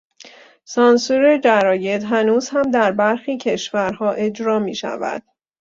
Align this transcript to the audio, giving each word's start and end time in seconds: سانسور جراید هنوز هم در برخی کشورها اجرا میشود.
سانسور 0.63 1.37
جراید 1.37 2.03
هنوز 2.03 2.49
هم 2.49 2.71
در 2.71 2.91
برخی 2.91 3.37
کشورها 3.37 4.11
اجرا 4.11 4.59
میشود. 4.59 5.23